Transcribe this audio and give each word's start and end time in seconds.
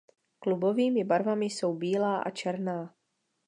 Klubovými 0.39 1.03
barvami 1.03 1.45
jsou 1.45 1.75
bílá 1.75 2.19
a 2.21 2.29
černá. 2.29 2.95